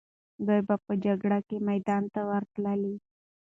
دوی 0.45 0.61
به 0.67 0.75
د 0.87 0.89
جګړې 1.05 1.57
میدان 1.69 2.03
ته 2.13 2.21
ورتللې. 2.29 2.95